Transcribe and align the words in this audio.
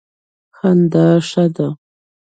خندا 0.57 1.07
ښه 1.27 1.43
ده. 1.55 1.67